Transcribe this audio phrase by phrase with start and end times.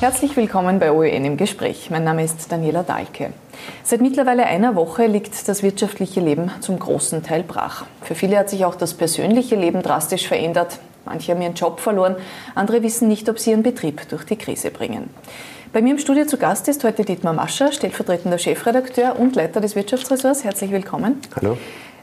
[0.00, 1.90] Herzlich willkommen bei OEN im Gespräch.
[1.90, 3.32] Mein Name ist Daniela Dahlke.
[3.82, 7.84] Seit mittlerweile einer Woche liegt das wirtschaftliche Leben zum großen Teil brach.
[8.02, 10.78] Für viele hat sich auch das persönliche Leben drastisch verändert.
[11.04, 12.14] Manche haben ihren Job verloren,
[12.54, 15.10] andere wissen nicht, ob sie ihren Betrieb durch die Krise bringen.
[15.72, 19.74] Bei mir im Studio zu Gast ist heute Dietmar Mascher, stellvertretender Chefredakteur und Leiter des
[19.74, 20.44] Wirtschaftsressorts.
[20.44, 21.20] Herzlich willkommen.
[21.34, 21.58] Hallo.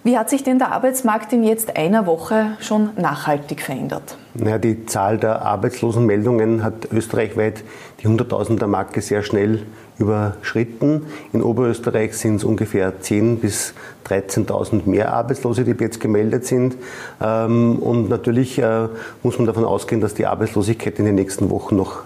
[0.06, 4.20] Wie hat sich denn der Arbeitsmarkt in jetzt einer Woche schon nachhaltig verändert?
[4.36, 7.64] Naja, die Zahl der Arbeitslosenmeldungen hat österreichweit
[8.04, 9.66] die 100.000er Marke sehr schnell
[9.98, 11.08] überschritten.
[11.34, 13.74] In Oberösterreich sind es ungefähr 10.000 bis
[14.08, 16.78] 13.000 mehr Arbeitslose, die jetzt gemeldet sind.
[17.20, 18.88] Ähm, und natürlich äh,
[19.24, 22.04] muss man davon ausgehen, dass die Arbeitslosigkeit in den nächsten Wochen noch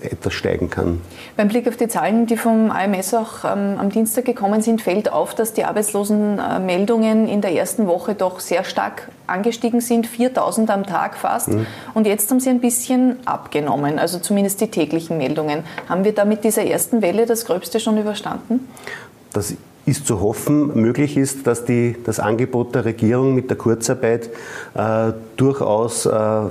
[0.00, 1.00] etwas steigen kann.
[1.36, 5.12] Beim Blick auf die Zahlen, die vom AMS auch ähm, am Dienstag gekommen sind, fällt
[5.12, 10.86] auf, dass die Arbeitslosenmeldungen in der ersten Woche doch sehr stark angestiegen sind, 4000 am
[10.86, 11.48] Tag fast.
[11.48, 11.66] Mhm.
[11.94, 15.64] Und jetzt haben sie ein bisschen abgenommen, also zumindest die täglichen Meldungen.
[15.88, 18.68] Haben wir da mit dieser ersten Welle das Gröbste schon überstanden?
[19.32, 19.54] Das
[19.90, 24.30] ist zu hoffen, möglich ist, dass die, das Angebot der Regierung mit der Kurzarbeit
[24.74, 26.42] äh, durchaus äh,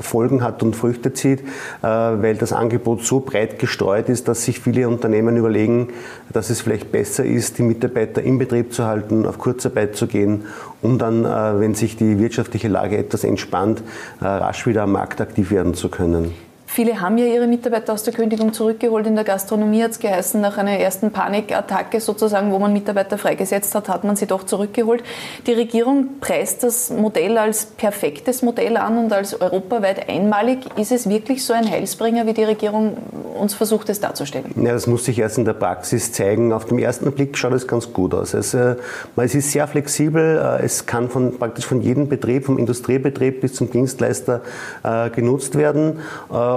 [0.00, 1.44] Folgen hat und Früchte zieht, äh,
[1.82, 5.88] weil das Angebot so breit gestreut ist, dass sich viele Unternehmen überlegen,
[6.32, 10.46] dass es vielleicht besser ist, die Mitarbeiter im Betrieb zu halten, auf Kurzarbeit zu gehen,
[10.82, 13.82] um dann, äh, wenn sich die wirtschaftliche Lage etwas entspannt,
[14.20, 16.49] äh, rasch wieder am Markt aktiv werden zu können.
[16.72, 19.04] Viele haben ja ihre Mitarbeiter aus der Kündigung zurückgeholt.
[19.04, 23.74] In der Gastronomie hat es geheißen, nach einer ersten Panikattacke sozusagen, wo man Mitarbeiter freigesetzt
[23.74, 25.02] hat, hat man sie doch zurückgeholt.
[25.48, 30.58] Die Regierung preist das Modell als perfektes Modell an und als europaweit einmalig.
[30.76, 32.98] Ist es wirklich so ein Heilsbringer, wie die Regierung
[33.36, 34.54] uns versucht, es darzustellen?
[34.54, 36.52] Ja, das muss sich erst in der Praxis zeigen.
[36.52, 38.32] Auf den ersten Blick schaut es ganz gut aus.
[38.32, 38.76] Es, äh,
[39.16, 40.38] es ist sehr flexibel.
[40.38, 44.42] Äh, es kann von, praktisch von jedem Betrieb, vom Industriebetrieb bis zum Dienstleister
[44.84, 45.98] äh, genutzt werden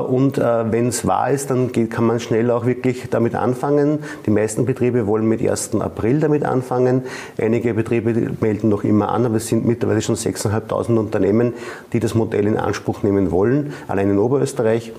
[0.10, 4.00] und äh, wenn es wahr ist, dann kann man schnell auch wirklich damit anfangen.
[4.26, 5.76] Die meisten Betriebe wollen mit 1.
[5.76, 7.04] April damit anfangen.
[7.38, 11.54] Einige Betriebe melden noch immer an, aber es sind mittlerweile schon 6.500 Unternehmen,
[11.92, 14.94] die das Modell in Anspruch nehmen wollen, allein in Oberösterreich.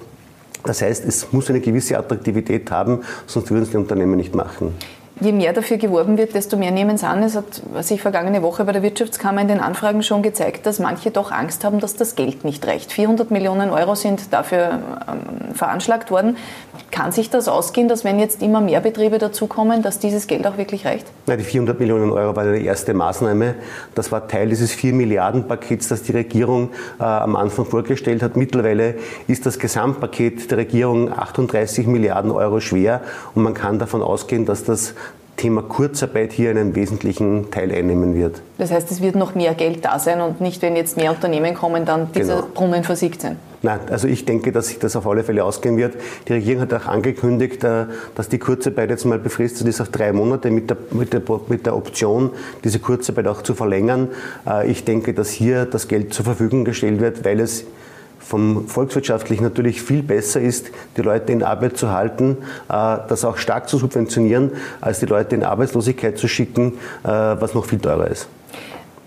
[0.64, 4.74] Das heißt, es muss eine gewisse Attraktivität haben, sonst würden es die Unternehmen nicht machen
[5.20, 7.22] je mehr dafür geworben wird, desto mehr nehmen es an.
[7.22, 11.10] Es hat sich vergangene Woche bei der Wirtschaftskammer in den Anfragen schon gezeigt, dass manche
[11.10, 12.92] doch Angst haben, dass das Geld nicht reicht.
[12.92, 16.36] 400 Millionen Euro sind dafür ähm, veranschlagt worden.
[16.90, 20.58] Kann sich das ausgehen, dass wenn jetzt immer mehr Betriebe dazukommen, dass dieses Geld auch
[20.58, 21.06] wirklich reicht?
[21.26, 23.54] Ja, die 400 Millionen Euro war die erste Maßnahme.
[23.94, 28.36] Das war Teil dieses 4 Milliarden Pakets, das die Regierung äh, am Anfang vorgestellt hat.
[28.36, 28.96] Mittlerweile
[29.28, 33.00] ist das Gesamtpaket der Regierung 38 Milliarden Euro schwer
[33.34, 34.94] und man kann davon ausgehen, dass das
[35.36, 38.40] Thema Kurzarbeit hier einen wesentlichen Teil einnehmen wird.
[38.58, 41.54] Das heißt, es wird noch mehr Geld da sein und nicht, wenn jetzt mehr Unternehmen
[41.54, 42.48] kommen, dann diese genau.
[42.54, 43.36] Brunnen versiegt sein.
[43.62, 45.94] Nein, also ich denke, dass sich das auf alle Fälle ausgehen wird.
[46.28, 50.12] Die Regierung hat auch angekündigt, äh, dass die Kurzarbeit jetzt mal befristet ist auf drei
[50.12, 52.30] Monate mit der, mit der, mit der Option,
[52.62, 54.08] diese Kurzarbeit auch zu verlängern.
[54.46, 57.64] Äh, ich denke, dass hier das Geld zur Verfügung gestellt wird, weil es
[58.24, 63.36] vom volkswirtschaftlich natürlich viel besser ist, die Leute in Arbeit zu halten, äh, das auch
[63.36, 68.08] stark zu subventionieren, als die Leute in Arbeitslosigkeit zu schicken, äh, was noch viel teurer
[68.08, 68.28] ist.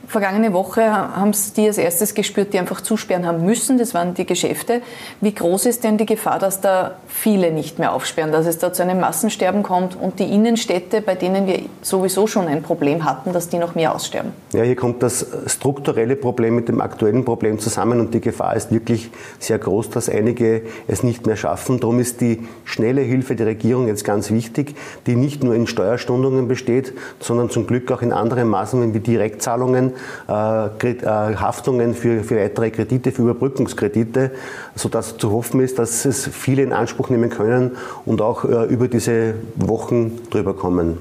[0.07, 3.78] Vergangene Woche haben es die als erstes gespürt, die einfach zusperren haben müssen.
[3.78, 4.81] Das waren die Geschäfte.
[5.19, 8.72] Wie groß ist denn die Gefahr, dass da viele nicht mehr aufsperren, dass es da
[8.72, 13.34] zu einem Massensterben kommt und die Innenstädte, bei denen wir sowieso schon ein Problem hatten,
[13.34, 14.31] dass die noch mehr aussterben?
[14.53, 18.72] Ja, hier kommt das strukturelle Problem mit dem aktuellen Problem zusammen und die Gefahr ist
[18.72, 21.81] wirklich sehr groß, dass einige es nicht mehr schaffen.
[21.81, 24.75] Darum ist die schnelle Hilfe der Regierung jetzt ganz wichtig,
[25.06, 29.96] die nicht nur in Steuerstundungen besteht, sondern zum Glück auch in anderen Maßnahmen wie Direktzahlungen
[30.27, 34.31] Haftungen für, für weitere Kredite, für Überbrückungskredite,
[34.75, 38.87] sodass zu hoffen ist, dass es viele in Anspruch nehmen können und auch äh, über
[38.87, 40.97] diese Wochen drüber kommen.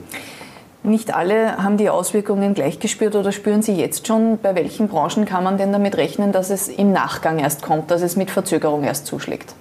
[0.82, 4.38] Nicht alle haben die Auswirkungen gleich gespürt oder spüren sie jetzt schon.
[4.40, 8.02] Bei welchen Branchen kann man denn damit rechnen, dass es im Nachgang erst kommt, dass
[8.02, 9.56] es mit Verzögerung erst zuschlägt?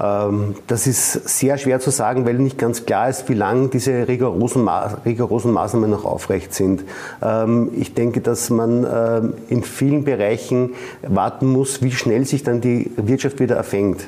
[0.00, 4.08] Ähm, das ist sehr schwer zu sagen, weil nicht ganz klar ist, wie lange diese
[4.08, 4.68] rigorosen,
[5.04, 6.84] rigorosen Maßnahmen noch aufrecht sind.
[7.22, 10.70] Ähm, ich denke, dass man ähm, in vielen Bereichen
[11.02, 14.00] warten muss, wie schnell sich dann die Wirtschaft wieder erfängt.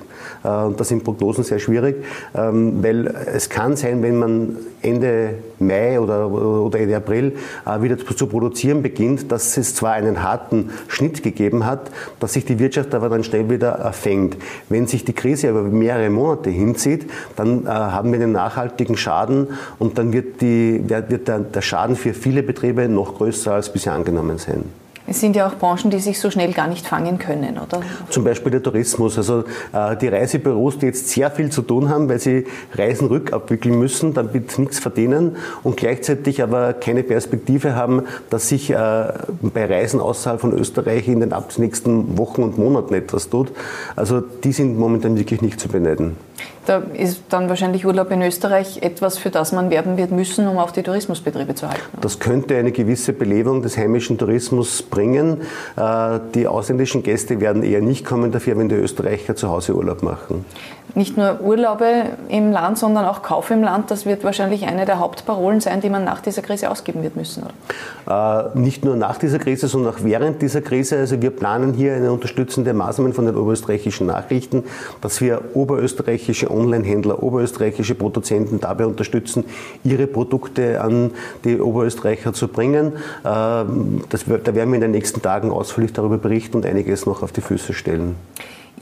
[0.42, 1.96] Äh, das sind Prognosen sehr schwierig,
[2.32, 7.32] weil es kann sein, wenn man Ende Mai oder, oder Ende April
[7.66, 11.90] äh, wieder zu produzieren beginnt, dass es zwar einen harten Schnitt gegeben hat,
[12.20, 14.36] dass sich die Wirtschaft aber dann schnell wieder erfängt.
[14.69, 19.49] Wenn sich die Krise aber mehrere Monate hinzieht, dann äh, haben wir einen nachhaltigen Schaden
[19.79, 23.93] und dann wird, die, wird der, der Schaden für viele Betriebe noch größer als bisher
[23.93, 24.65] angenommen sein.
[25.06, 27.83] Es sind ja auch Branchen, die sich so schnell gar nicht fangen können, oder?
[28.09, 29.19] Zum Beispiel der Tourismus.
[29.19, 33.79] Also äh, die Reisebüros, die jetzt sehr viel zu tun haben, weil sie Reisen rückabwickeln
[33.79, 40.01] müssen, damit nichts verdienen und gleichzeitig aber keine Perspektive haben, dass sich äh, bei Reisen
[40.01, 43.53] außerhalb von Österreich in den nächsten Wochen und Monaten etwas tut.
[43.97, 46.17] Also die sind momentan wirklich nicht zu beneiden.
[46.66, 50.58] Da ist dann wahrscheinlich Urlaub in Österreich etwas, für das man werben wird müssen, um
[50.58, 51.82] auch die Tourismusbetriebe zu halten.
[52.00, 55.43] Das könnte eine gewisse Belebung des heimischen Tourismus bringen.
[55.76, 60.02] Äh, die ausländischen Gäste werden eher nicht kommen dafür, wenn die Österreicher zu Hause Urlaub
[60.02, 60.44] machen.
[60.96, 65.00] Nicht nur Urlaube im Land, sondern auch Kauf im Land, das wird wahrscheinlich eine der
[65.00, 67.43] Hauptparolen sein, die man nach dieser Krise ausgeben wird müssen.
[67.43, 68.52] Oder?
[68.55, 70.99] Äh, nicht nur nach dieser Krise, sondern auch während dieser Krise.
[70.99, 74.62] Also wir planen hier eine unterstützende Maßnahme von den oberösterreichischen Nachrichten,
[75.00, 79.44] dass wir oberösterreichische Online-Händler, oberösterreichische Produzenten dabei unterstützen,
[79.82, 81.11] ihre Produkte an
[81.43, 82.93] die Oberösterreicher zu bringen.
[83.25, 87.25] Äh, das, da werden wir in den nächsten Tagen ausführlich darüber berichten und einiges noch
[87.25, 88.14] auf die Füße stellen.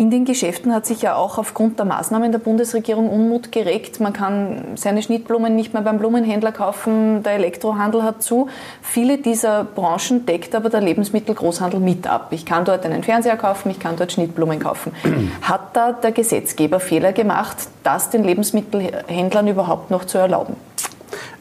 [0.03, 4.01] In den Geschäften hat sich ja auch aufgrund der Maßnahmen der Bundesregierung Unmut geregt.
[4.01, 8.49] Man kann seine Schnittblumen nicht mehr beim Blumenhändler kaufen, der Elektrohandel hat zu.
[8.83, 12.33] Viele dieser Branchen deckt aber der Lebensmittelgroßhandel mit ab.
[12.33, 14.91] Ich kann dort einen Fernseher kaufen, ich kann dort Schnittblumen kaufen.
[15.43, 20.57] Hat da der Gesetzgeber Fehler gemacht, das den Lebensmittelhändlern überhaupt noch zu erlauben?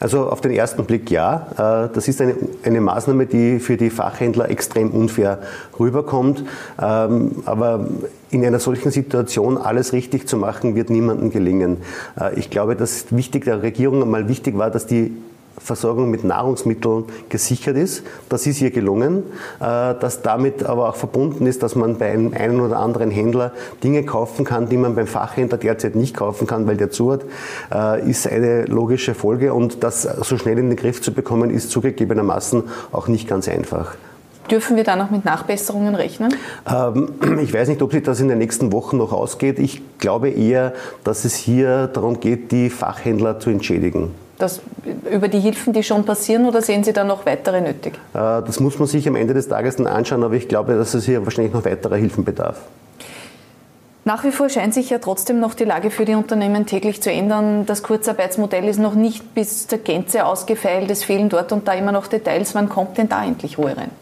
[0.02, 1.46] Also auf den ersten Blick ja.
[1.86, 2.34] Äh, das ist eine,
[2.64, 5.38] eine Maßnahme, die für die Fachhändler extrem unfair
[5.78, 6.42] rüberkommt.
[6.80, 7.86] Ähm, aber
[8.30, 11.76] in einer solchen Situation alles richtig zu machen, wird niemandem gelingen.
[12.20, 15.16] Äh, ich glaube, dass wichtig der Regierung einmal wichtig war, dass die
[15.58, 18.02] Versorgung mit Nahrungsmitteln gesichert ist.
[18.28, 19.24] Das ist ihr gelungen.
[19.60, 23.52] Äh, dass damit aber auch verbunden ist, dass man bei einem einen oder anderen Händler
[23.82, 27.24] Dinge kaufen kann, die man beim Fachhändler derzeit nicht kaufen kann, weil der zu hat,
[27.72, 29.54] äh, ist eine logische Folge.
[29.54, 33.94] Und das so schnell in den Griff zu bekommen, ist zugegebenermaßen auch nicht ganz einfach.
[34.50, 36.34] Dürfen wir da noch mit Nachbesserungen rechnen?
[36.70, 39.58] Ähm, ich weiß nicht, ob sich das in den nächsten Wochen noch ausgeht.
[39.58, 40.72] Ich glaube eher,
[41.04, 44.60] dass es hier darum geht, die Fachhändler zu entschädigen das,
[45.10, 47.94] über die Hilfen, die schon passieren, oder sehen Sie da noch weitere nötig?
[48.12, 50.94] Äh, das muss man sich am Ende des Tages dann anschauen, aber ich glaube, dass
[50.94, 52.60] es hier wahrscheinlich noch weiterer Hilfen bedarf.
[54.04, 57.12] Nach wie vor scheint sich ja trotzdem noch die Lage für die Unternehmen täglich zu
[57.12, 57.66] ändern.
[57.66, 60.90] Das Kurzarbeitsmodell ist noch nicht bis zur Gänze ausgefeilt.
[60.90, 62.52] Es fehlen dort und da immer noch Details.
[62.56, 63.92] Wann kommt denn da endlich Ruhe rein?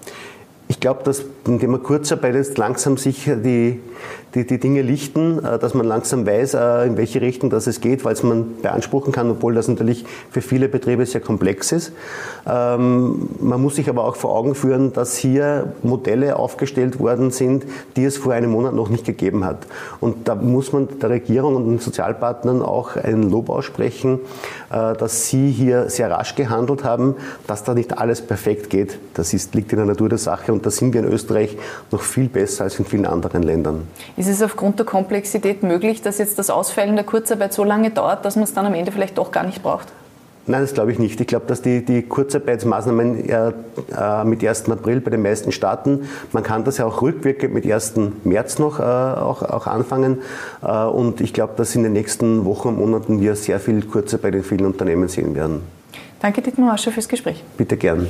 [0.71, 3.81] Ich glaube, dass indem man Kurzarbeit jetzt langsam sich die
[4.35, 7.81] die, die Dinge lichten, äh, dass man langsam weiß, äh, in welche Richtung das es
[7.81, 11.93] geht, weil es man beanspruchen kann, obwohl das natürlich für viele Betriebe sehr komplex ist.
[12.47, 17.65] Ähm, man muss sich aber auch vor Augen führen, dass hier Modelle aufgestellt worden sind,
[17.97, 19.67] die es vor einem Monat noch nicht gegeben hat.
[20.01, 24.21] Und da muss man der Regierung und den Sozialpartnern auch ein Lob aussprechen,
[24.71, 28.99] äh, dass sie hier sehr rasch gehandelt haben, dass da nicht alles perfekt geht.
[29.15, 31.57] Das ist, liegt in der Natur der Sache und da sind wir in Österreich
[31.91, 33.89] noch viel besser als in vielen anderen Ländern.
[34.19, 38.27] Ist es aufgrund der Komplexität möglich, dass jetzt das Ausfällen der Kurzarbeit so lange dauert,
[38.27, 39.89] dass man es dann am Ende vielleicht doch gar nicht braucht?
[40.47, 41.19] Nein, das glaube ich nicht.
[41.19, 44.71] Ich glaube, dass die, die Kurzarbeitsmaßnahmen äh, mit 1.
[44.71, 46.09] April bei den meisten starten.
[46.33, 47.95] Man kann das ja auch rückwirkend mit 1.
[48.25, 50.19] März noch äh, auch, auch anfangen.
[50.63, 54.35] Äh, und ich glaube, dass in den nächsten Wochen und Monaten wir sehr viel Kurzarbeit
[54.35, 55.63] in vielen Unternehmen sehen werden.
[56.21, 57.43] Danke, Dietmar Wascher, fürs Gespräch.
[57.57, 58.09] Bitte gern.